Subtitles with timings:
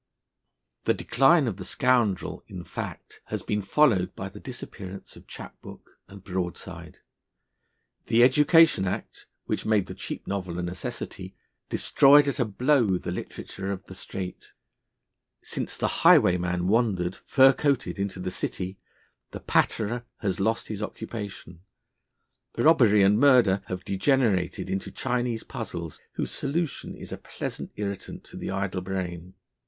[0.85, 5.61] The decline of the Scoundrel, in fact, has been followed by the disappearance of chap
[5.61, 7.01] book and broadside.
[8.07, 11.35] The Education Act, which made the cheap novel a necessity,
[11.69, 14.53] destroyed at a blow the literature of the street.
[15.43, 18.79] Since the highwayman wandered, fur coated, into the City,
[19.29, 21.59] the patterer has lost his occupation.
[22.57, 28.35] Robbery and murder have degenerated into Chinese puzzles, whose solution is a pleasant irritant to
[28.35, 29.35] the idle brain.